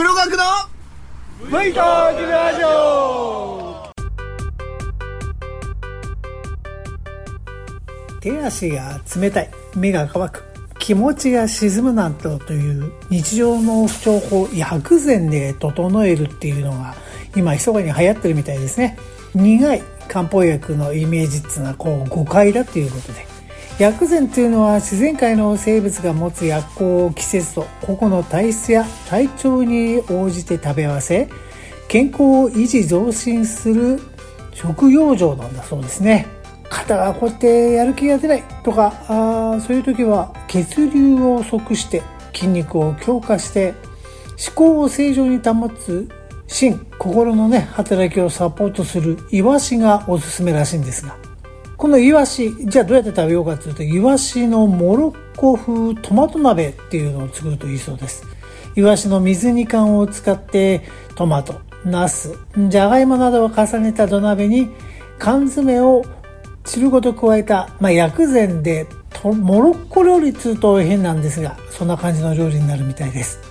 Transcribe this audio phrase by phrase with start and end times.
[0.00, 0.44] 黒学の
[1.44, 3.92] V トークラジオ
[8.22, 9.50] 手足が冷たい。
[9.76, 10.42] 目が乾く。
[10.78, 16.94] 気持ちが沈むなんとという日常の不調法薬膳で整えるっていうのが
[17.36, 18.96] 今密かに流行ってるみたいですね。
[19.34, 23.39] 苦い漢方薬のイメージっていうのはこう誤解だっていうことで。
[23.80, 31.30] 薬膳というのは自然界の生物が持つ薬効を季節と個々の体質や体調に応じて食べ合わせ
[31.88, 33.98] 健康を維持増進する
[34.52, 36.26] 食養生なんだそうですね。
[36.68, 42.02] 肩がこうやってやる気が出ないとかあそういう時は血流を即して
[42.34, 43.72] 筋肉を強化して
[44.46, 46.06] 思考を正常に保つ
[46.46, 51.29] 心心のね働きをサポートするイワシがおすすめらしいんですが。
[51.80, 58.22] このイワシじゃあどうやって食べようかというとイワシのモロッコ風トマト鍋っていうのを作るといいそうです。
[58.76, 60.82] イワシの水煮缶を使って
[61.14, 64.68] トマトナスじゃがいもなどを重ねた土鍋に
[65.18, 66.04] 缶詰を
[66.66, 68.86] 汁ごと加えた、まあ、薬膳で
[69.24, 73.49] モロッコ料理っつうと変なんですがそんな感じの料理になるみたいです。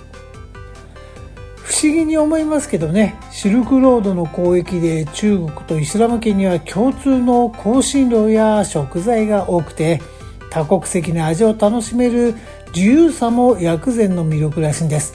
[1.82, 3.18] 思議に思いますけどね。
[3.30, 10.02] シルクロードの交易で中国とイスラム圏には共通の香辛料や食材が多くて
[10.50, 12.34] 多国籍な味を楽しめる
[12.74, 15.14] 自由さも薬膳の魅力らしいんです。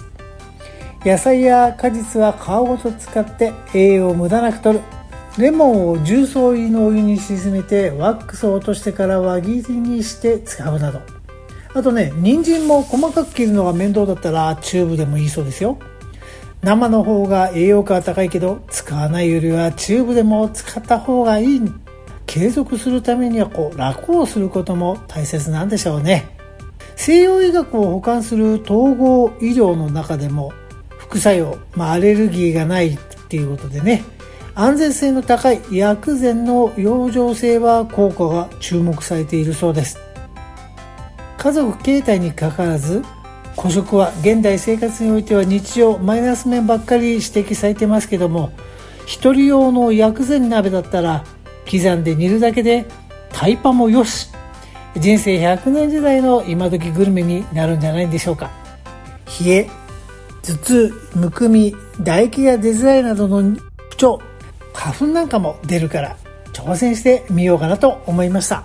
[1.06, 4.84] 野菜や果実は皮ごと使って栄養を無駄なく取る。
[5.38, 11.02] レモンを重曹入りのお湯に沈めてワックスを落としてから輪切りにして使うなど。
[11.76, 15.78] あとね人参も細かく切るのが面倒だったらチューブでもいいそうですよ。
[16.66, 21.62] 生の方が栄養価は高いけど使わないよりはチューブでも使った方がいい。
[22.26, 26.28] 継続するためにはこう楽をすることも大切なんでしょうね。
[26.96, 30.54] 西洋医学を補完する統合医療の中でも
[30.98, 32.98] 副作用、まあ、アレルギーがないっ
[33.30, 34.04] ていうことでね。
[34.56, 40.00] 安全性の高い薬膳の養生性は効果が注目されているそうです。
[41.38, 43.04] 家族形態にかかわらず
[43.56, 48.52] 孤食は現代生活においては日常マイナス面ばっかり指摘されてますけども
[49.06, 51.24] 一人用の薬膳鍋だったら
[51.70, 52.86] 刻んで煮るだけで
[53.32, 54.30] タイパもよし。
[54.98, 58.50] 人生100年時代の今時グルメになるんじゃないんでしょうか。
[59.44, 59.70] 冷え
[60.42, 63.58] 頭痛むくみ唾液が出づらいなどの
[63.90, 64.22] 不調
[64.74, 66.16] 花粉なんかも出るから
[66.54, 68.64] 挑戦してみようかなと思いました。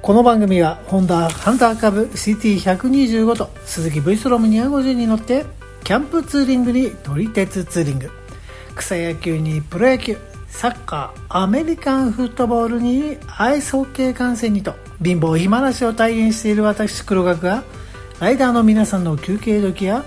[0.00, 5.44] この番組はホンダハンター株 CT125 と鈴木 V ストロム250に乗って
[5.84, 8.10] キャンプツーリングに撮り鉄ツーリング。
[8.76, 10.16] 草野球にプロ野球
[10.48, 17.64] サッカーアメリカンフットボールにアイスホッケー観戦にと貧乏暇なしを体現している私黒学が
[18.20, 20.04] ライダーの皆さんの休憩時や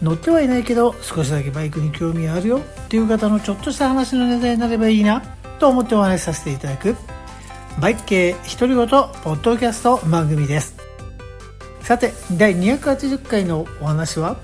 [0.00, 5.20] 乗ってはいないけど少しだけバイクに興味あるよっていう方のちょっとした話のネタになればいいな
[5.58, 6.94] と思ってお話しさせていただく
[7.80, 10.74] バイク系独り言ポッドキャスト番組です。
[11.82, 14.38] さて第280回のお話は？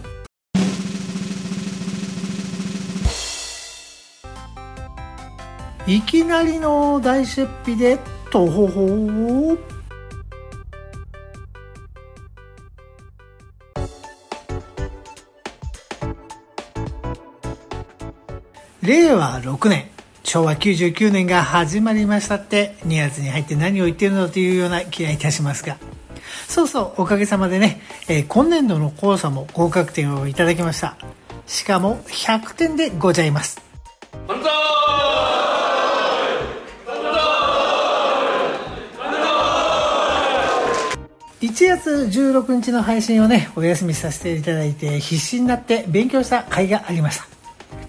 [5.87, 7.99] いきなりの大出費で
[8.31, 9.57] とほほ
[18.83, 19.92] 令和6年。
[20.25, 25.79] 昭和99年が始まりましたって2月に入って何を言ってるのというような気がいたしますが。
[26.49, 30.97] そうそうおかげさまでね、えー、今年度の講座も合格点をいただきました。
[31.47, 33.61] しかも100点でございます。
[41.43, 47.42] 1月16日の配信をねお休みさせていただいて必死になって勉強した甲斐がありました。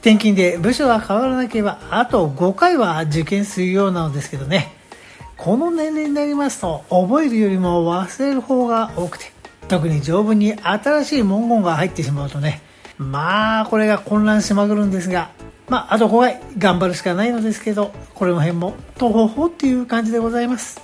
[0.03, 4.75] 転勤で部署が変わらなければあと5回は受験するようなのですけどね。
[5.37, 9.31] この年齢になりますと覚えるよりも忘れる方が多くて
[9.67, 12.61] 特に条文に新しい文言が入ってしまうとね
[12.97, 15.31] まあこれが混乱しまくるんですが
[15.67, 20.81] まああと5回頑張るしかないのですけどこれの辺もとほほっていう感じでございます。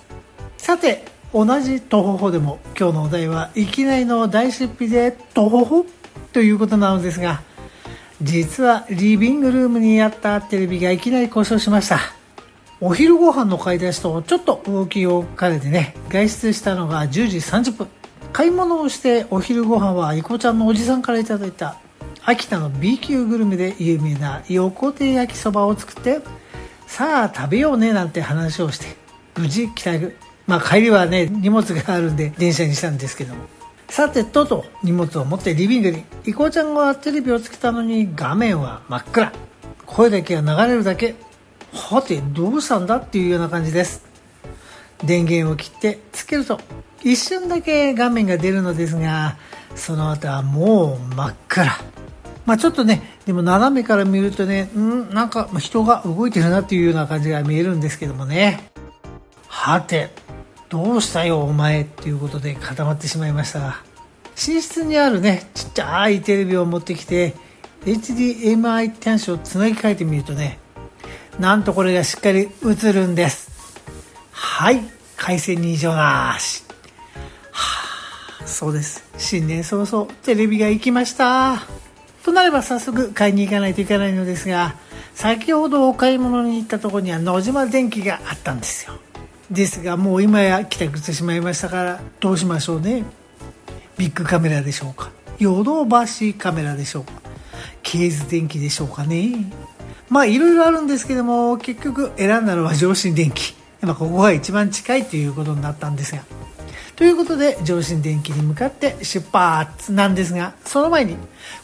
[0.58, 5.86] さて同じとほほでも今日のお題はいきなりの大出費でとほほ
[6.34, 7.42] ということなのですが
[8.22, 12.00] 実はリビングルームにあったテレビがいきなり故障しました。
[12.82, 17.88] お昼ご飯の買い出しとちょっと動きを兼ねてね外出したのが10時30分。
[18.32, 21.78] 買い物をしてお昼ご飯はいこちゃんのおじさんからいただいた
[22.26, 26.20] 秋田の B 級グルメで有名な横手焼きそばを作って
[26.88, 28.86] さあ食べようねなんて話をして
[29.38, 30.16] 無事帰宅。
[30.46, 33.46] まあ帰りはね荷物があるんで電車にしたんですけども。
[33.90, 39.32] さてとと荷物を持ってリビングにいこうちゃんがテレビをつけたのに画面は真っ暗。
[39.86, 41.16] 声だけが流れるだけ
[41.74, 44.06] はてどうしたんだっていうような感じです。
[45.04, 46.60] 電源を切ってつけると
[47.04, 49.38] 一瞬だけ画面が出るのですが
[49.76, 51.72] その後はもう真っ暗。
[52.46, 58.72] まあちょっとねでも斜めから見るとねうんなんか人が動いてるなっていうような感じが見えるんですけどもね。
[59.48, 60.12] はて
[60.70, 63.60] どうしたよお前っていうことで固まってしまいました。
[63.60, 63.82] が
[64.36, 67.34] 寝室にあるねちっちゃいテレビを持ってきて
[67.86, 70.60] HDMI 端子をつなぎ替えてみるとね
[71.40, 73.50] なんとこれがしっかり映るんです。
[74.32, 74.82] はい
[75.18, 76.64] 回線に異常なし。
[77.52, 79.04] はあそうです。
[79.18, 81.64] 新年早々テレビが行きました。
[82.24, 84.76] となれば早速買いに行かないといけないのですが
[85.16, 89.00] 先ほどお買い物に行ったとこには野島電機があったんですよ。
[89.52, 93.04] ですがもう今や帰宅してしまいましたからどうしましょうね。
[93.98, 95.12] ビッグカメラでしょうか。
[95.40, 97.14] ヨドバシカメラでしょうか。
[97.82, 99.52] ケーズ電機でしょうかね。
[100.10, 106.24] まあいろいろあるんですけども結局選んだのは上新電機まあここが一番近いということになったんですが。
[106.96, 111.16] ということで上新電機に向かって出発なんですがその前に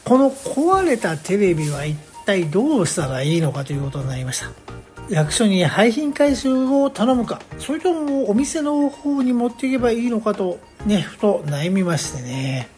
[0.06, 4.85] この壊れたテレビは一体どうしたらいいのかということになりました。
[5.10, 7.42] 役所に廃品回収を頼むか。
[7.60, 12.70] それともお店の方に持っていけばいいのかとねふと悩みましてね。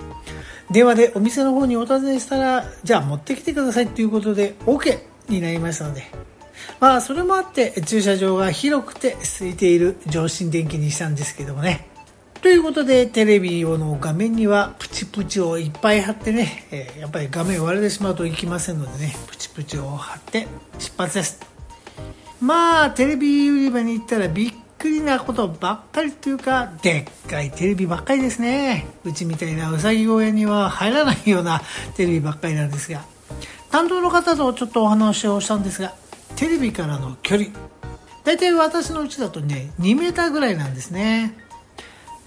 [0.71, 6.05] 電話でお店の方にお尋ねしたらじゃあ持ってきてくださいということで OK になりましたので。
[6.79, 11.87] まあそれもあって駐車場が広くて空いている上新電気にしたんですけどもね。
[12.41, 20.47] ということでテレビの画面にはプチプチをいっぱい貼ってね、え、やっぱり画面割れてしまうといきませんのでねプチプチを貼って
[20.77, 21.56] 出発です。
[22.41, 28.87] まあテレビ売り場に行ったらびっくりなことばっかりというかでっかいテレビばっかりですね。
[29.03, 31.61] うちみたいなうさぎ小屋には入らないような
[31.95, 33.05] テレビばっかりなんですが。
[33.71, 35.93] 担当の方とちょっとお話をしたんですが
[36.37, 37.49] テレビからの距離。
[38.23, 41.35] 大体私のうちだとね2 m ぐらいなんですね。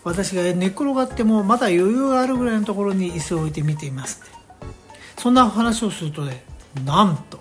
[0.03, 4.23] 私が寝っ転がってもまだ余裕があるぐらいのところに椅子を置いて見ています。
[5.19, 6.43] そんな話をするとね
[6.85, 7.41] なんと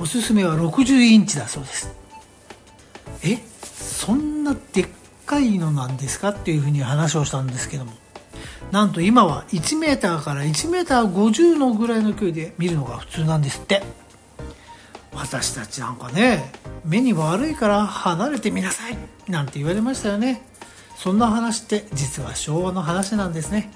[0.00, 1.92] おすすめは60インチだそうです。
[3.22, 4.86] えそんなでっ
[5.24, 7.92] かいのなんですかっていうふうに話をしたんですけども。
[8.72, 13.82] なんと今は 1m から 1m50 のぐらいの距離で見るのが普通なんですって。
[15.12, 16.52] 私たちなんかね
[16.84, 18.98] 目に悪いから離れてみなさい
[19.28, 20.42] なんて言われましたよね。
[20.96, 23.70] そんな話って実は昭和の話なんですね。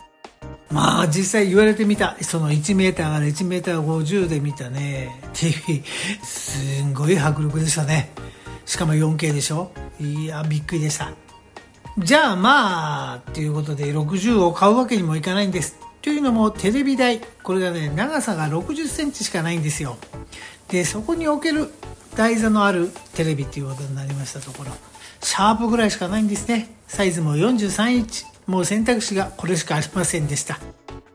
[0.71, 2.17] まあ実際言われてみた。
[2.23, 5.21] その 1m から 1m50 で見たね。
[5.33, 5.83] TV
[6.23, 8.13] すんごい迫力でしたね。
[8.67, 9.73] しかも 4K でしょ。
[9.99, 11.13] いやびっくりでした。
[11.99, 15.77] じゃあまあということで60を買うわけにもいかないんです。
[16.03, 19.97] というのもテレビ台これがね長さが60センチしかないんですよ。
[20.69, 21.69] でそこに置ける
[22.15, 24.71] 台座のあるテレビっていうことになりましたところ。
[25.21, 26.75] シャープぐらいしかないんですね。
[26.87, 28.25] サイズも43インチ。
[28.47, 30.59] もう選択肢がこれしかありませんでした。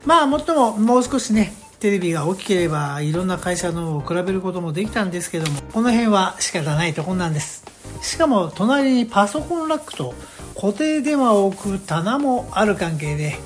[0.04, 7.64] まあもっとももう少しねテレビが大きければいろんな会社のを比べることもできたんですけどもこの辺は仕方ないとこなんです。
[8.02, 10.14] しかも隣にパソコンラックと
[10.54, 13.36] 固定電話を置く棚もある関係で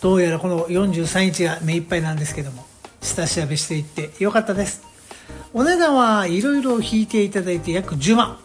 [0.00, 2.66] どうやらこの43インチが目いっぱいなんですけども
[3.00, 4.82] 下調べしていってよかったです。
[5.54, 8.38] お値段はいろいろ引いていただいて約10万。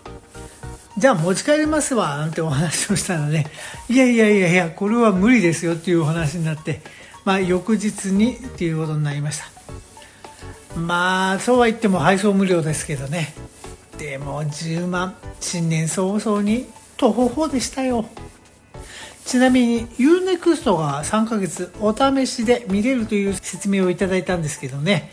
[0.98, 3.48] じゃあ持ち帰りますわなんてお話をしたらね。
[3.90, 6.82] いやいやいやいやこれは無理ですよっていうお話になって
[7.26, 10.80] まあ翌日にっていうことになりました。
[10.80, 13.34] まあそうは言っても配送無料ですけどね。
[13.98, 18.06] でも10万新年早々に徒歩法でしたよ。
[19.26, 25.12] ちなみに UNEXT が3ヶ月お試しで見れるという説明をいただいたんですけどね、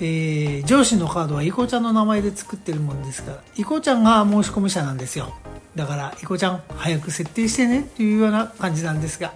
[0.00, 5.34] えー、上司のカードはイコちゃんの名前で作ってるもんですからイコちゃんが申し込み者なんですよ。
[5.76, 9.32] だからイコちゃん早く設定してねっていうような感じなんですが。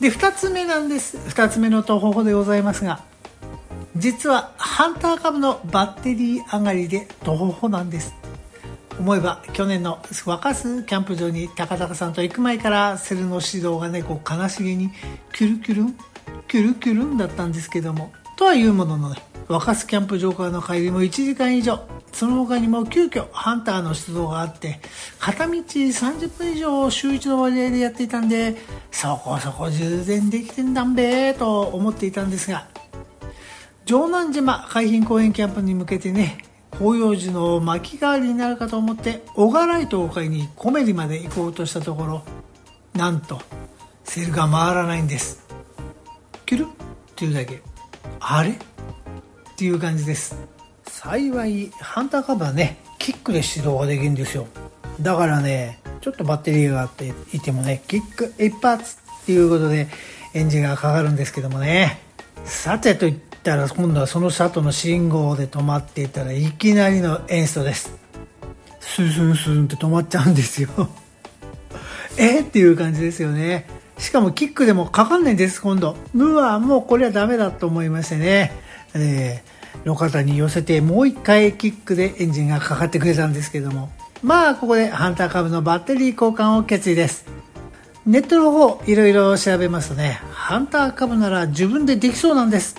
[0.00, 1.18] で2つ目なんです。
[1.18, 3.04] 2つ目の徒歩法でございますが
[3.96, 8.14] 実はハンター株のバッテリー上がりで徒歩法なんです。
[8.98, 14.90] 思えば去年の若洲キャンプ場に高高さんと行く前からセルの指導がねこう悲しげに
[15.32, 15.96] キュルキュルン
[16.48, 19.16] キュルキュルンだったんですけどもとはいうもののね
[19.48, 21.78] 若洲キャンプ場からの帰りも1時間以上。
[22.10, 24.80] その他にも急遽ハンターの出動があって
[25.20, 28.56] 片道30分以上週1の割合でやっていたんで
[28.90, 32.66] そこそこ充電できてんだんべーと思っていたんですが
[33.86, 36.38] 城南島海浜公園キャンプに向けてね
[36.72, 42.24] 紅葉樹の巻き代わりになるかと思ってオガライトを買いにコメリまで行こうとしたところ
[42.94, 43.40] なんと
[44.02, 45.46] セールが回らないんです。
[46.44, 46.66] キュルっ
[47.14, 47.69] ていうだけ。
[48.20, 48.50] あれ？
[48.50, 48.54] っ
[49.56, 50.36] ていう感じです。
[50.86, 54.46] 幸いハンターカブはねキックで始動ができるんですよ。
[55.00, 59.88] だからねちょっとバッテリーがあっていてもねキック一発っていうことで
[60.34, 62.00] エンジンがかかるんですけどもね。
[62.44, 67.94] さてと言ったら今度はその里の信号で止まっていたらいきなりのエンストです。
[68.80, 70.68] スンスンスンって止まっちゃうんですよ。
[72.18, 72.40] え？
[72.40, 73.66] っていう感じですよね。
[74.00, 75.96] しかもキックでもかかんないんです今度。
[76.14, 78.50] うわもうこれはダメだと思いましてね、
[78.94, 83.90] えー、路肩に寄せてもう一回キックでエンジンがかかってくれたんですけども。
[84.22, 87.26] まあここでハンター株のバッテリー交換を決意です。
[88.06, 90.20] ネットの方いろいろ調べますとね。
[90.32, 92.76] ハンター株なら自分でできそうなんです。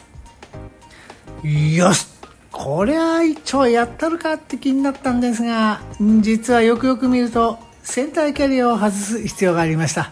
[1.43, 2.07] よし。
[2.51, 5.81] こりゃ一応やったるかって気になったんですが
[6.19, 10.11] 実はよくよく見るとセンターキャリアを外す必要がありました。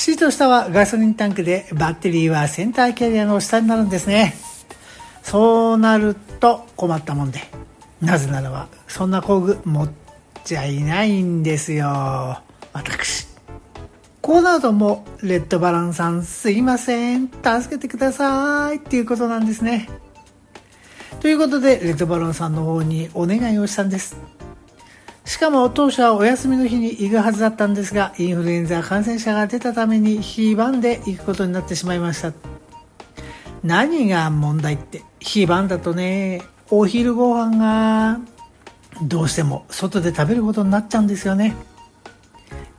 [0.00, 4.34] シート下はガソリンタンクでバッテリーはセンターキャリアの下になるんですね。
[5.22, 7.40] そうなると困ったもんで。
[8.00, 9.90] なぜならばそんな工具持っ
[10.42, 12.40] ちゃいないんですよ。
[12.72, 13.28] 私。
[14.22, 17.28] こうなるともうレッドバランさんすいません。
[17.28, 19.86] 助けてくださいっていうことなんですね。
[21.20, 24.16] ということでレッドバロンさんの方にお願いをしたんです。
[25.30, 32.32] しかも当初はお休みの日に行くはずだったんですがインフルエンザ感染者が出たために非番で行くことになってしまいました。
[33.62, 38.18] 何が問題って非番だとねお昼ご飯が
[39.04, 41.54] どうしても外で食べることになっちゃうんですよね。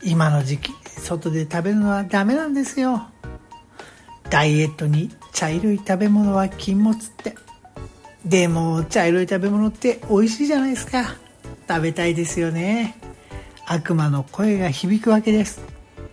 [0.04, 3.08] 今の時期外で食べるのはダメなんですよ。
[4.30, 7.34] ダイエットに茶色い食べ物は禁物って。
[8.26, 11.21] でも茶色い食べ物って美味しいじゃないですか。
[11.72, 12.98] 食べたいですよね。
[13.66, 15.62] 悪魔の声が響くわけです。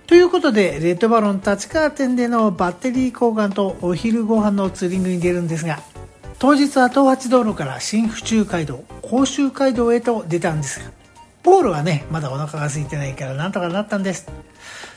[0.07, 5.81] ということでレッドバロン立川店でのバッテリー交換とお昼ご飯のツーリングに出るんですが
[6.39, 10.91] 当日は東八道路から新府中街道甲州街道へと出たんですが
[11.43, 14.31] ポールはねまだお腹が空いてないからなんとかなったんです。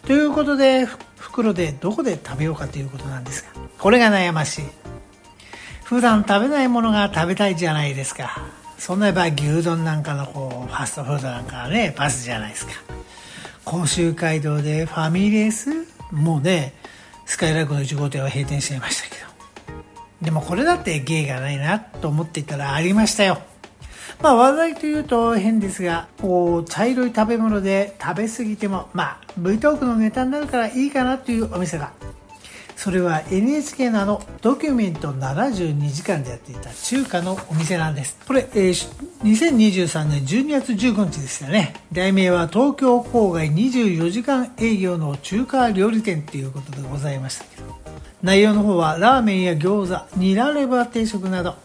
[0.05, 0.85] ということで
[1.17, 3.49] 袋でどこで食べようかということなんですが
[3.79, 4.65] これが悩ましい。
[5.83, 8.60] 普段食べないものが食べたいじゃないですか。
[8.81, 12.71] そんな場合牛丼なんかのこうファストフードなんかはねパスじゃないですか。
[13.63, 15.69] 甲州街道でファミレス
[16.11, 16.73] もうね
[17.27, 20.25] スカイラークの1号店は閉店しちゃいましたけど。
[20.25, 23.37] でもこれだって芸がないなと思っていたらありましたよ。
[24.19, 31.93] まあ話題というと変ですがこう茶色い食べ物で食べ過ぎてもまあ V トークのネタになるからいいかなというお店が
[32.81, 38.17] それは NHK のあのドキュメント72時間でやっていた中華のお店なんです。
[38.25, 38.89] これ、えー、
[39.21, 41.75] 2023年12月15日でしたね。
[41.93, 47.67] 題名は東京郊外24時間営業の中華料理店ということでございましたけど。
[48.23, 51.57] 内容の方はラーメンや餃子ニラレバ定食など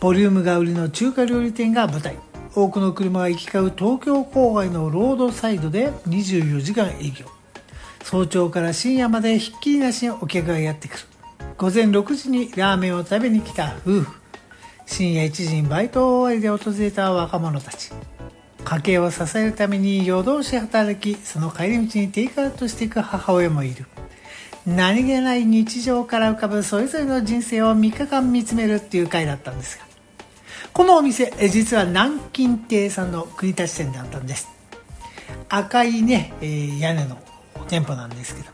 [0.00, 2.16] ボリュームが売りの中華料理店が舞台。
[2.56, 7.39] 多くの車が行き交う東京郊外のロードサイドで24時間営業。
[8.02, 11.04] 早朝から深夜までひっきりなしにお客がやってくる。
[11.56, 14.20] 午前6時にラーメンを食べに来た夫婦。
[14.86, 17.90] 深夜1時にバイト終わりで訪れた若者たち。
[18.64, 23.86] 家計を支えるために夜通し働きその帰り道にテイクアウトしていく母親もいる。
[24.66, 29.84] 何気ない日常から浮かぶそれぞれの人生を3日間見つめるっていう回だったんですが。
[30.72, 34.48] このお店実は南京亭さんの国立店だったんです。
[35.48, 37.18] 赤いね、えー、屋根の
[37.70, 38.48] 店舗なんですけど。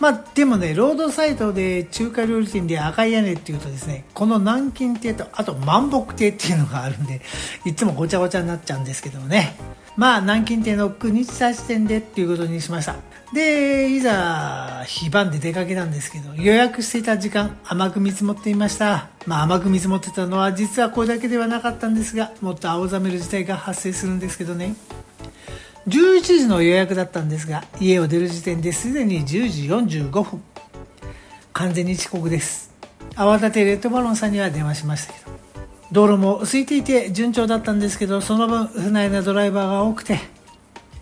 [0.00, 7.20] まあでもねロードサイトで中華料理店で赤い屋根っていうとですねこの南京亭とあと万北亭っていうのがあるんで
[7.64, 9.56] いつもごちゃごちゃになっちゃうんですけどもね。
[9.94, 12.96] まあ南京亭の国立店でっていうことにしました。
[13.34, 19.08] でいざ非番で出かけたんですけど予約していた時間甘く見積もっていました。
[19.26, 24.74] まあ甘く見積もってたのは実はこれだけではなかったんですがもっと青ざめる事態が発生するんですけどね。
[25.86, 30.42] 11時の予約だったんですが家を出る時点ですでに10時45分
[31.52, 32.72] 完全に遅刻です。
[33.14, 35.32] 慌ててレッドバロンさんには電話しましたけど。
[35.92, 40.18] 道路も空いていて順調だったんですけどその分不内なドライバーが多くて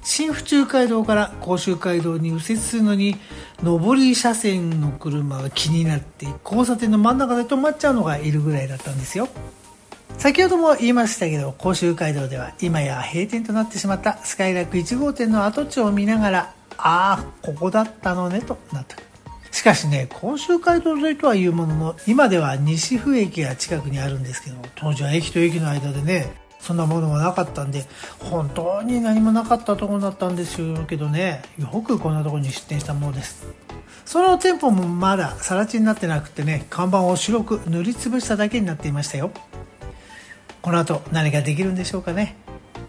[0.03, 3.17] 新府中街道から甲州街道に右折するのに
[3.63, 9.29] 上り車線の車が気になって交差点の真ん中で止まっちゃうのがいるぐらいだったんですよ。
[10.19, 18.97] 先ほども言いましたけど甲州街道では今や閉店となってしまったスカイラック1号店の跡地を見ながらああここだったのねとなった。
[19.51, 27.85] しかしね甲州街道沿いとはいうものの今では西府駅が近くにあるんですけど当時は駅と駅の間でねそんなものもなかったんで
[28.21, 33.47] 本当に何もなかったところだったんですけどねよくこんなとこに出店したものです。
[34.05, 39.31] その店舗もまだ更地になってなくてね看板を白く塗りつぶしただけになっていましたよ。
[40.63, 42.37] この後何ができるんでしょうかね。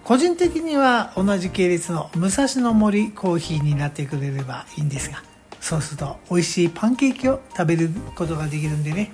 [0.04, 5.24] 個人的には同じ系列の武蔵野森コーヒーになってくれればいいんですが
[5.60, 9.12] そうすると美味しいパンケーキを食べることができるんでね。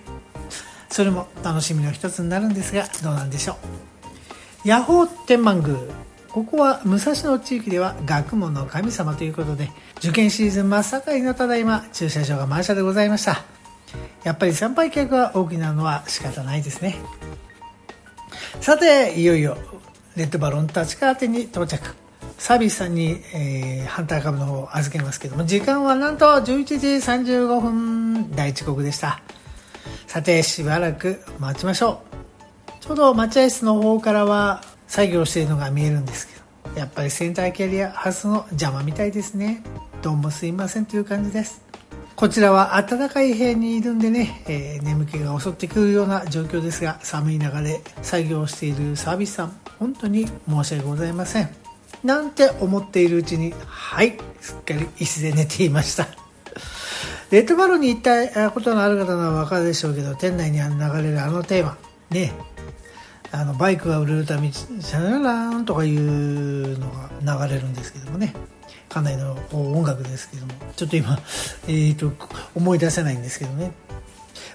[0.90, 3.58] それも楽しみの一つになるんですがどうなんでしょ
[4.64, 4.68] う。
[4.68, 5.78] ヤホー天満宮。
[6.32, 13.44] ここは武蔵野地域では学問の神様ということで受験シーズン真っ盛りのただいま駐車場が満車でございました。
[14.24, 16.98] やっぱり参拝客が多くなのは仕方ないですね。
[18.62, 19.58] さていよいよ
[20.16, 21.96] レッドバロン立川店に到着。
[22.38, 29.22] サービスさんに、えー、ハンター株の方を預けますけども時間はなんと11時35分大遅刻でした。
[30.06, 32.02] さてしばらく待ちましょ
[32.82, 32.84] う。
[32.84, 36.34] ちょうど待合室の方からは作業しているのが見えるんですけ
[36.74, 39.64] どやっぱりセンターキャリアハウスの邪魔みたいですね。
[40.02, 41.67] どうもすいませんという感じです。
[42.18, 51.50] こちらは暖かい部屋にいるんでね、えー、眠気が襲ってくるような状況ですが寒い中で作業しているサービスさん本当に申し訳ございません。
[52.04, 56.08] なんて思っているうちにはいすっかり椅子で寝ていました。
[57.30, 60.64] レッドバロに行ったことのある方は分かるでしょうけど店内に流
[61.04, 61.78] れるあのテーマ。
[62.10, 62.34] ね。
[63.32, 66.90] あのバイクが売れるためにシャララーンとかいうの
[67.24, 68.34] が流れるんですけどもね。
[68.90, 71.20] かなりの音楽ですけどもちょっと今、
[71.68, 72.12] えーと、
[72.56, 73.72] 思い出せないんですけどね。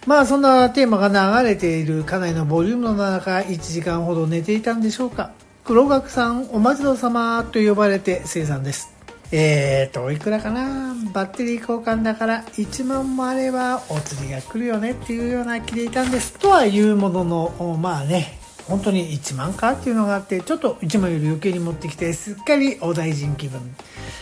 [0.07, 5.31] まあそんなテーマが流れているかなりのボリュームの中1時間ほど寝ていたんでしょうか。
[5.65, 8.91] 黒学さんお待ちどうさまと呼ばれて生産です。
[9.31, 10.93] えーといくらかな。
[11.13, 16.33] バッテリー交換だから1万もあればお釣りが来るよねっていうような気でいたんです。
[16.35, 23.61] とはいうもののまあね本当に1万かっていうのがあってちょっと1万より余計に持ってきてすっかりお大臣気分。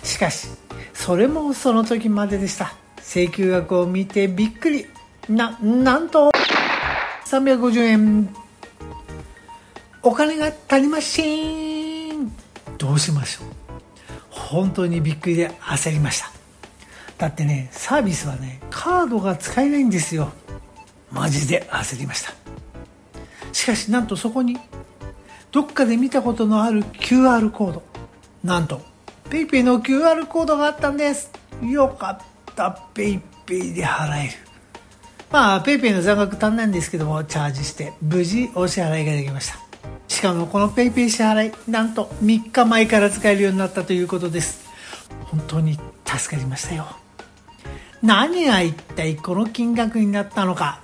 [0.02, 0.48] しかし
[0.94, 2.74] それもその時まででした。
[2.98, 4.86] 請求額を見てびっくり。
[5.28, 6.30] ななんと
[7.26, 8.34] 350円。
[10.02, 12.32] お金が足りません。
[12.78, 13.46] どうしましょう。
[14.30, 16.30] 本当にびっくりで焦りました。
[17.18, 20.32] だってねサービスはねカードが使えないんですよ。
[21.12, 22.39] マジで焦りました。
[23.52, 24.58] しかしなんとそこに
[25.52, 27.82] どっかで見たことのある QR コード。
[28.44, 28.80] なんと
[29.28, 31.30] PayPay の QR コードがあったんです。
[31.62, 32.78] よかった。
[32.94, 34.32] PayPay で払える。
[35.30, 39.58] まあ PayPay の残額足んないんですけどもチャージして無事お支払いができました。
[40.08, 44.68] しかもこの PayPay 支払いなんと3日前から使えるようになったということです。
[45.24, 46.86] 本当に助かりましたよ。
[48.02, 50.80] 何が一体この金額になったのか。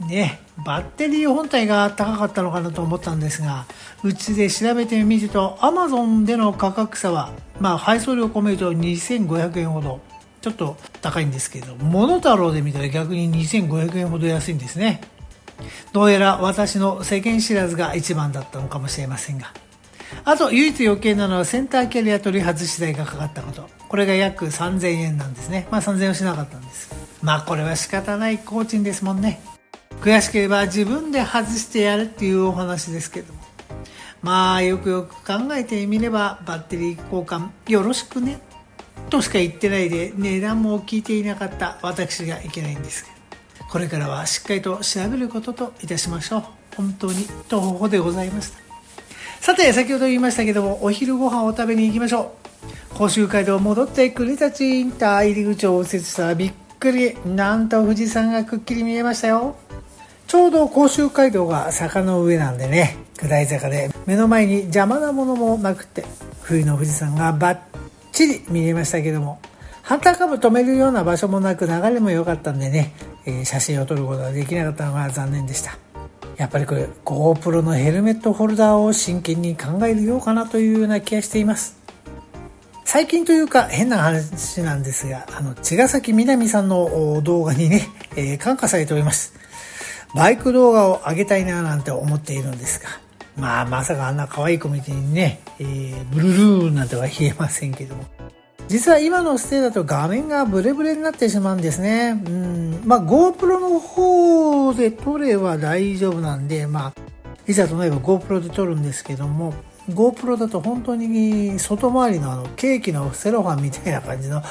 [0.00, 3.66] ねバッテリー本体が高かったのかなと思ったんですが
[4.02, 10.00] うちで調べてみると Amazon での価格差は、まあ、配送料込めると2500円ほど
[10.40, 15.00] ちょっと高いんですけどモノタロウで見たら逆に2500円ほど安いんですね。
[15.92, 19.52] どうやら私の世間知らずが一番だったのかもしれませんが。
[20.24, 23.68] あと唯一余計なのはセンターキャリア取り外し代がかかったこと。
[23.88, 25.66] これが約3000円なんですね。
[25.70, 26.94] まあ3000円はしなかったんです。
[27.22, 29.40] まあこれは仕方ない工賃ですもんね。
[30.00, 33.32] 悔しければ自分で外してやるっていうお話ですけど。
[33.32, 33.40] も
[34.22, 38.40] まあよくよく考えてみればバッテリー交換よろしくね。
[39.10, 43.16] としか言ってないで値段も聞いていなかった私がいけないんですけど。
[43.70, 46.42] これからはしっかりと調べることといたしましょう。
[46.76, 48.58] 本当に徒歩でございました。
[49.40, 52.34] さて先ほど言いましたけどもお昼ご飯を食べに行きましょ
[52.94, 52.94] う。
[52.96, 57.16] 甲州街道戻って栗立インター入り口を右折したらびっくり。
[57.24, 59.56] なんと富士山がくっきり見えましたよ。
[60.28, 66.04] ちょうど甲州街道が坂の上なんでね下り坂で目の前に邪魔なものもなくって
[66.42, 67.58] 冬の富士山がバッ
[68.12, 69.40] チリ見えましたけども
[69.82, 72.92] ハンターカブ止めるような場所もなく流れも良かったんでね、
[73.24, 75.78] えー、写真を撮ることができなかったのが残念でした。
[76.36, 81.78] やっぱりこれ GoPro のヘルメットホルダーを真剣に考えるようかなというような気がしています。
[82.84, 89.34] 最近というか変な話なんですがあの茅ヶ崎みなみさんの動画にね、えー、感化されております。
[90.14, 92.88] バイク動画を上げたいななんて思っているんですが、
[93.36, 98.04] まあまさかあんな可愛いコミュニティにね、えー、ブルルーなんては言えませんけども。
[98.68, 102.22] 実は今のステだと画面がブレブレになってしまうんですね。
[102.26, 102.82] うん。
[102.84, 106.94] まあ GoPro の方で撮れば大丈夫なんで、まあ、
[107.46, 109.54] いざとなれば GoPro で撮るんですけども、
[109.88, 114.42] GoPro だと本当に外回りのあのケーキのセロファンみたいな感じの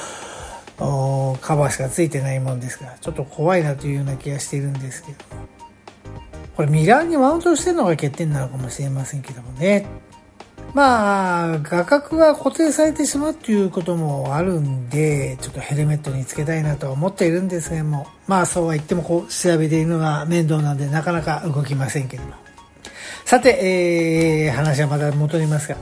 [0.78, 5.18] カバーしかついてないもんですからちょっと怖いなというような気がしているんですけど
[6.56, 9.86] これミラーにマウントしてるのが欠点なのかもしれませんけどもね。
[10.74, 22.34] まあ、画角が固定されてしまうということもあるんで、ちょっとヘルメットにつけたいなとは思っているんですけども、まあそうは言ってもこう調べているのが面倒なんでなかなか動きませんけども。
[23.24, 25.76] さて、えー、話はまた戻りますが、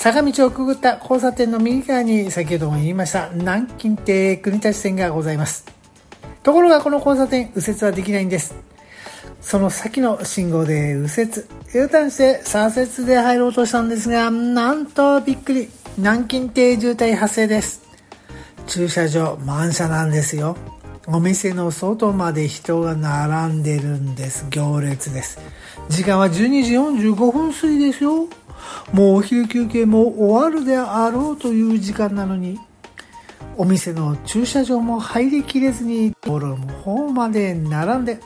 [0.00, 5.66] 坂道をくぐった交差点の右側に先ほども言いました南京亭国立線がございます。
[6.42, 8.54] ところがこの交差点右折はできないんです。
[9.42, 11.30] その先の信号で右折、
[11.74, 17.82] U ターンして左折で入ろうとしたんですが、なんとびっくり、南京亭渋滞発生です。
[18.66, 20.56] 駐車場満車なんですよ。
[21.08, 24.46] お店の外まで人が並んでるんです。
[24.48, 25.38] 行列です。
[25.90, 26.32] 時間は12
[26.62, 26.72] 時
[27.10, 28.28] 45分過ぎですよ。
[28.92, 32.58] もうお昼休憩も終わるであろうという時間なのに、
[33.56, 38.20] お店の駐車場も入りきれずに道路の方まで並んで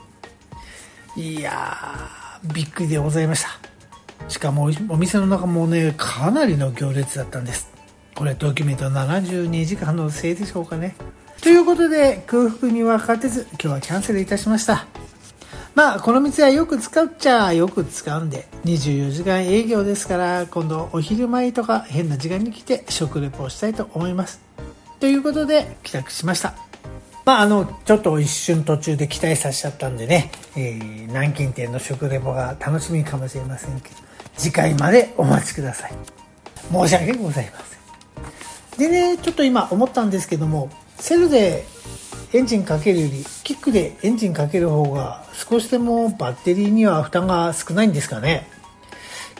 [1.17, 3.49] いやー、びっくりでございました。
[4.29, 7.71] しかもお店の中もね、かなりの行列だったんです。
[8.15, 10.97] これドキュメント72時間のせいでしょうかね。
[11.41, 14.87] ということで、空腹には勝てず、今日はキャンセルいたしました。
[15.75, 24.41] まあ、この店はよく使っちゃよく使うんで、24時間営業ですから、今度お昼前とか変な時間に来て食レポをしたいと思います。
[25.01, 26.55] ということで、帰宅しました。
[27.25, 33.97] まあ、あの、ちょっと一瞬途中で期待させちゃったんでね、えー、南京店の食レポが楽しみかもしれませんけど、
[34.37, 35.93] 次回までお待ちください。
[36.71, 37.59] 申し訳ございま
[38.79, 38.91] せん。
[38.91, 41.65] でね、ちょっと今思ったんですけども、セルで
[42.33, 48.49] エンジンかけるより、キックでエンジンかける方が少しでもバッテリーには負担が少ないんですかね。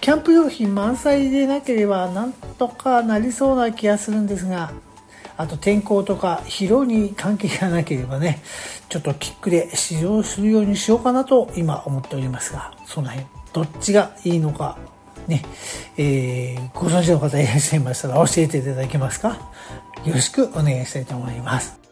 [0.01, 4.73] キャンプ用品満載でなければなんとかなりそうな気がするんですが、
[5.37, 8.43] あと天候とか疲労に関係がなければね、
[8.89, 14.77] ちょっとキックで使用するようにしようかなと今思っておりますが、その辺、どっちがいいのか、
[15.27, 15.43] ね、
[15.97, 19.39] えー、ご存知の方いらっしゃいましたら教えていただけますか
[20.05, 21.84] よろしくお願いしたいと思います。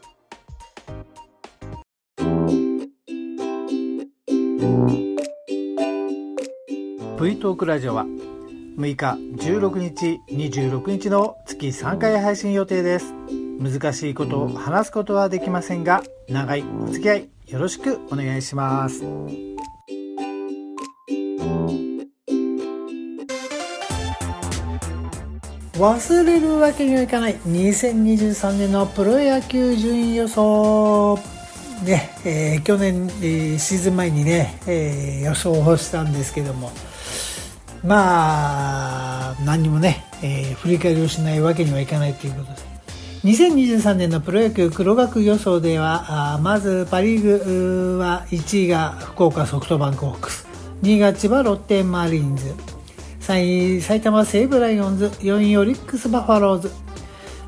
[7.23, 8.97] V トークラジオは6日、
[9.37, 13.15] 16日、26日の月3回配信予定です。
[13.61, 19.05] 難しいことを話すことはできませんが、長いお付き合いよろしくお願いします。
[25.75, 31.17] 忘れるわけにはいかない2023年のプロ野球順位予想
[31.85, 36.73] ね、えー、去年、えー、シーズン前にね、えー、予想をしたんですけども
[37.85, 42.73] まあ何にもね、えー、振り返りをしないわけにはいかないということです。
[43.25, 50.49] 2023年のプロ野球黒学予想ではあまずパ・リーグは1位が福岡ソフトバンクホークス
[50.83, 52.53] 2位が千葉ロッテマリーンズ
[53.21, 56.73] 3位埼玉西武ライオンズ4位オリックスバファローズ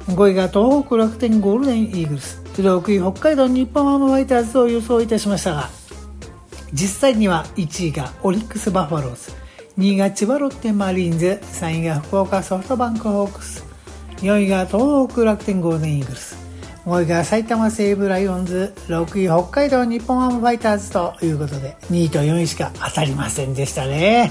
[0.07, 5.71] 5位が東北楽天ゴールデンイーグルス6位北海道日本ハムファイターズを予想いたしましたが
[6.73, 9.44] 実際には1位がオリックスバファローズ。
[9.77, 13.65] 2位が千葉ロッテマリーンズ、3位が福岡ソフトバンクホークス、
[14.19, 16.37] 4位が東北楽天ゴールデンイーグルス、
[16.87, 24.31] 5位が埼玉西武ライオンズ、6位北海道日本ハムファイターズということで、2位と4位しか当たりませんでしたね。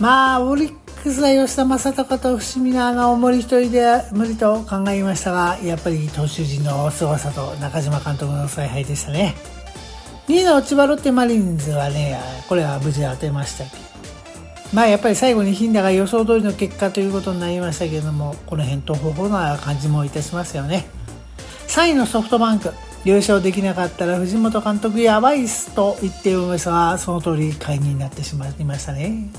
[0.00, 9.36] まあ、オリックスは吉田正尚と伏見のが重り一人で無理と考えましたが、やっぱり投手陣の凄さと中島監督の采配でしたね。
[10.26, 13.89] 2位の千葉ロッテマリーンズはね、これは無事当てましたけど、
[14.72, 20.86] まあやっぱり最後に頻打が予想通りの結果ということになりましたけれども、この辺とほほな感じもいたしますよね。
[21.66, 22.72] 3位のソフトバンク、
[23.04, 29.30] 優勝できなかったら藤本監督やばいっすと言っておりますが、その通り会議になってしまいましたね。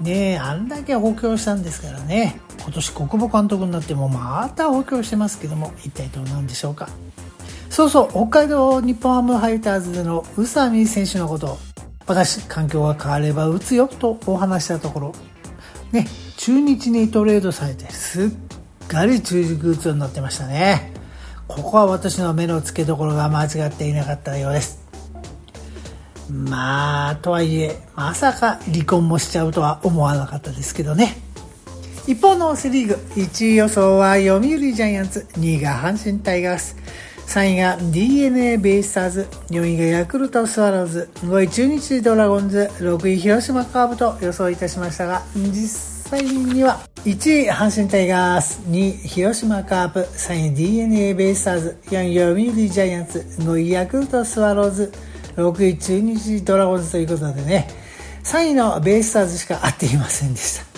[0.00, 2.40] ねえ、あんだけ補強したんですからね。
[2.62, 6.88] 今年国母監督になってもまた補強してますけども、一体どうなんでしょうか。
[7.68, 11.58] そうそう、北海道日本ハムファイターズでの宇佐美選手のこと、
[12.08, 15.14] 私、環境が変われば打つよとお話したところ、
[15.92, 16.06] ね、
[16.38, 18.30] 中日にトレードされてすっ
[18.88, 20.92] かり中軸打つようになってましたね。
[21.46, 24.82] ここは私の目の付けどころが間違っていなかったようです。
[26.30, 31.16] まあ、とはいえ、まさか離婚もしちゃうとは思わなかったですけどね。
[32.06, 36.76] 一方のセリーグ、1位予想は読売ジャイアンツ、2位が阪神タイガース、
[37.28, 54.90] 3位が DNA ベイスターズ、4位がヤクルトスワローズ、5位中日ドラゴンズ、6位広島カーブと予想いたしましたが、実際には1位阪神タイガース、2位広島カープ、3位 DNA ベイスターズ、4位読売ジャイアンツ、5位ヤクルトスワローズ、
[55.36, 57.68] 6位中日ドラゴンズということでね、
[58.24, 60.68] 3位のベイスターズしか合っていませんでした。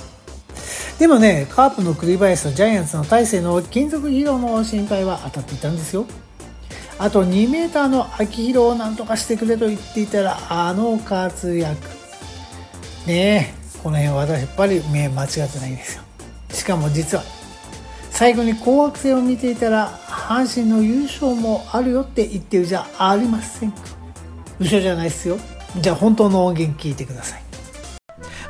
[0.98, 6.04] でもねカープの栗林とジャイアンツの大勢の金属疲労の心配は当たっていたんですよ。
[7.02, 11.88] あと2メーターの秋広をなんとかしてくれと言っていたらあの活躍。
[13.06, 16.02] ねえこの辺は私やっぱり目間違ってないんですよ。
[16.50, 17.24] しかも実は
[18.10, 23.78] 最後に紅白戦を見ていたら阪神の優勝もあるよって言ってるじゃありませんか。
[24.58, 25.38] 嘘じゃないですよ。
[25.78, 27.42] じゃあ本当の音源聞いてください。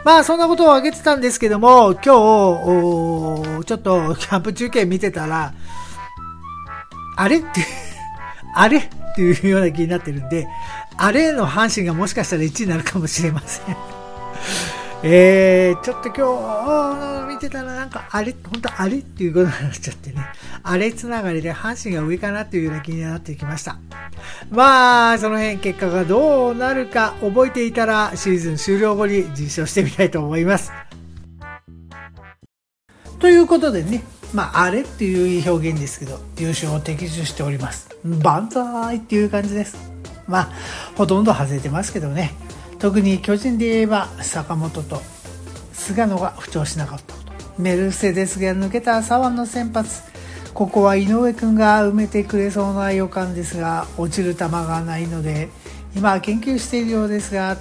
[0.04, 3.42] まあそんなことを挙げてたんですけども今日ちょ
[3.76, 5.54] っとキャンプ中継見てたら
[7.16, 7.46] あれって
[8.54, 8.78] あれ？
[8.78, 10.46] っていうような気になってるんで
[10.96, 13.76] あれの阪神がもしかしたら1位になるかもしれません
[15.02, 18.98] えー、ちょっと今日見てたらなんかあれ、本当あれ？
[18.98, 20.16] っていうことになっちゃってね。
[20.62, 23.78] あれつながりで阪神が上かなっていうような気になってきました。
[24.50, 30.70] まあ、その辺結果がどうなるか覚えていたらシーズン終了後に実証してみたいと思います。
[33.18, 37.88] ということでね、まあ、あれっていう表現ですけど、優勝を的中しております。
[38.04, 39.76] 万歳っていう感じです。
[40.26, 40.50] まあ、
[40.96, 42.32] ほとんど外れてますけどね。
[42.80, 45.02] 特に巨人で言えば坂本と
[45.74, 50.02] 菅野が不調しなかったことメルセデスが抜けた左腕の先発
[50.54, 55.50] ここは井上君が埋めてくれそうな予感ですが落ちる球がないので
[55.94, 57.58] 今研究しているようですが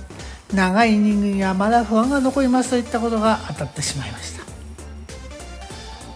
[0.53, 4.38] 長いイニングにはまだ不安が残りますといったことが当たってしまいました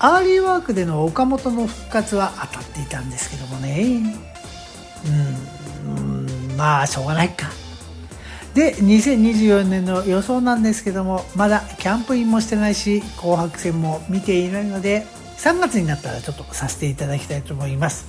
[0.03, 4.03] アーリーワークでの岡本の復活は当たっていたんですけどもね。
[5.07, 6.57] うん。
[6.57, 7.49] まあしょうがないか。
[8.53, 18.05] で2024年の予想なんですけどもまだキャンプインもしてないし紅白戦も見ていないので3月になったらちょっとさせていただきたいと思います。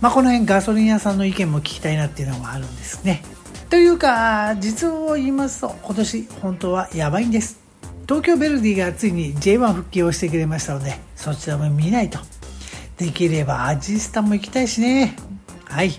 [0.00, 3.22] まあ、この辺ガソリン屋さんの意見も聞きたいなっていうのもあるんですね。
[3.70, 7.67] というか実を言いますと今年本当はやばいんです。
[8.08, 12.18] 東京ヴェルディがついに J1 復帰をしてくれましたのでそちらも見ないと。
[12.96, 15.14] できればアジスタも行きたいしね。
[15.66, 15.90] はい。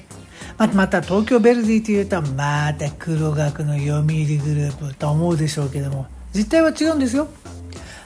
[0.58, 4.06] また東京ヴェルディというとまた黒学の読売
[4.38, 7.28] グループと思うでしょうけども実態は違うんですよ。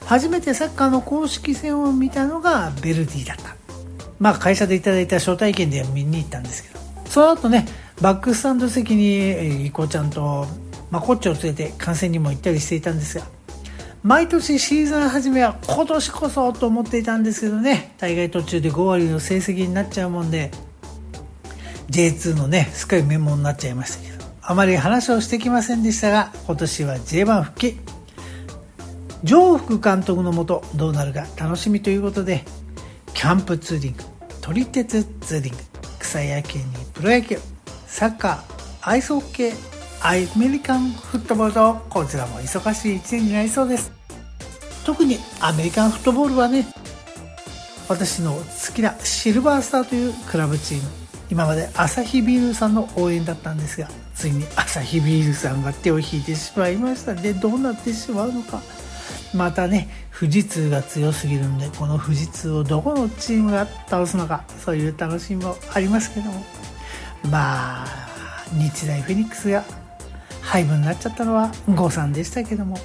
[0.04, 3.56] 初めてサッカーの公式戦を見たのがヴェルディだった。
[4.18, 6.78] まあ会社でいただいた招待券で見に行ったんですけど。
[7.08, 7.66] その後ね
[8.02, 10.46] バックスタンド席にいこちゃんと、
[10.90, 13.24] まあ、こっちを連れて観戦にも行ったりしていたんですが
[14.04, 20.52] 毎年シーズン初めは今年こそと思っていたんですけどね大概途中で5割の成績になっちゃうもんで
[21.90, 27.78] J2 のね、すっかりメモになっちゃいましたけど、あまり話をしてきませんでしたが、今年は J1 復帰。
[29.22, 32.44] 上福監督のもとどうなるか楽しみということで、
[33.14, 34.02] キャンプツーリング、
[34.40, 35.58] 撮り鉄ツーリング、
[35.98, 37.38] 草野球にプロ野球、
[37.86, 39.73] サッカー、アイスホッケー、
[40.06, 43.90] アメリカンフットボールと、こちらも忙しい一年になりそうです。
[44.84, 46.66] 特にアメリカンフットボールはね、
[47.88, 50.90] 私の好きなシルバースターというクラブチーム。
[51.30, 57.14] 今までアサヒビールさんの応援だったんですがついにアサヒビールさんが手を引いてしまいました。
[57.14, 58.60] でどうなってしまうのか。
[59.32, 66.44] またね富士通が強すぎるんでこの富士通をどこのチームが倒すのかそういう楽しみもありますけども。
[67.30, 67.86] まあ
[68.52, 69.64] 日大フェニックスが
[70.44, 72.78] 廃部になっちゃったのは誤算でしたけども。